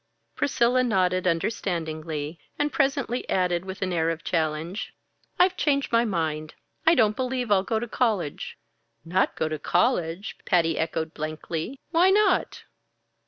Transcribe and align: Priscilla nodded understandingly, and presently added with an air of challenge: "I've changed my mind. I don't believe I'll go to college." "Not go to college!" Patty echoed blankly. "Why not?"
Priscilla 0.35 0.83
nodded 0.83 1.27
understandingly, 1.27 2.39
and 2.57 2.73
presently 2.73 3.29
added 3.29 3.65
with 3.65 3.83
an 3.83 3.93
air 3.93 4.09
of 4.09 4.23
challenge: 4.23 4.95
"I've 5.37 5.55
changed 5.55 5.91
my 5.91 6.05
mind. 6.05 6.55
I 6.87 6.95
don't 6.95 7.15
believe 7.15 7.51
I'll 7.51 7.61
go 7.61 7.77
to 7.77 7.87
college." 7.87 8.57
"Not 9.05 9.35
go 9.35 9.47
to 9.47 9.59
college!" 9.59 10.37
Patty 10.43 10.79
echoed 10.79 11.13
blankly. 11.13 11.79
"Why 11.91 12.09
not?" 12.09 12.63